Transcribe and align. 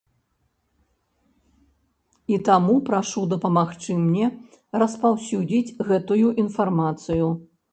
І 2.33 2.39
таму 2.47 2.79
прашу 2.89 3.23
дапамагчы 3.35 3.91
мне 4.05 4.25
распаўсюдзіць 4.85 5.75
гэтую 5.91 6.27
інфармацыю. 6.47 7.27